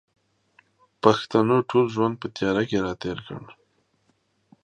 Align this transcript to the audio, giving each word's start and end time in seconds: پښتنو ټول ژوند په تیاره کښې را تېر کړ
پښتنو 1.03 1.57
ټول 1.69 1.85
ژوند 1.95 2.15
په 2.21 2.27
تیاره 2.35 2.63
کښې 2.69 2.79
را 2.85 2.93
تېر 3.03 3.17
کړ 3.27 3.41